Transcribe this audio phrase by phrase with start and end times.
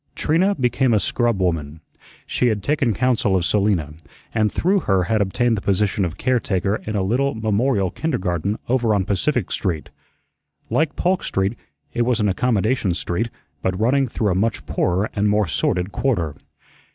[0.15, 1.79] Trina became a scrub woman.
[2.25, 3.93] She had taken council of Selina,
[4.33, 8.95] and through her had obtained the position of caretaker in a little memorial kindergarten over
[8.95, 9.91] on Pacific Street.
[10.71, 11.55] Like Polk Street,
[11.93, 13.29] it was an accommodation street,
[13.61, 16.33] but running through a much poorer and more sordid quarter.